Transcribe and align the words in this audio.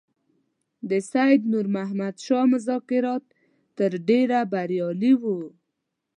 د 0.89 0.91
سید 1.11 1.41
نور 1.51 1.65
محمد 1.75 2.15
شاه 2.25 2.45
مذاکرات 2.53 3.23
تر 3.77 3.91
ډېره 4.09 4.39
بریالي 4.51 5.13
وو. 5.21 5.39